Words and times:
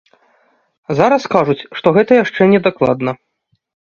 Зараз 0.99 1.23
кажуць, 1.35 1.57
што 1.79 1.87
гэта 1.99 2.11
яшчэ 2.23 2.41
не 2.53 2.59
дакладна. 2.69 3.11